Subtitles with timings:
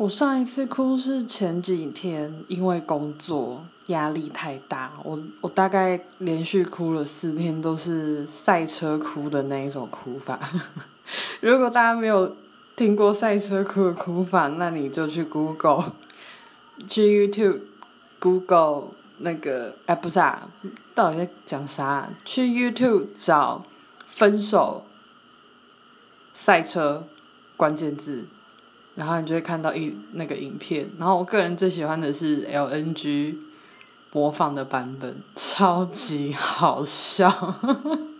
[0.00, 10.40] 我上一次哭是前几天，因为工作压力太大，我我大概连续哭了四天，都是赛车哭的那一种哭法。
[11.42, 12.34] 如果大家没有
[12.74, 15.92] 听过赛车哭的哭法，那你就去 Google，
[16.88, 17.60] 去 YouTube
[18.18, 20.48] Google 那个哎不是啊，
[20.94, 22.08] 到底在讲啥？
[22.24, 23.66] 去 YouTube 找
[24.06, 24.86] 分手
[26.32, 27.06] 赛车
[27.58, 28.24] 关键字。
[29.00, 33.34] 然后你就会看到一那个影片，然后我个人最喜欢的是 LNG
[34.10, 37.56] 播放的版本，超级好笑。